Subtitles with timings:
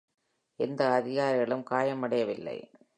[0.59, 2.57] எந்த அதிகாரிகளும் காயமடையவில்லை.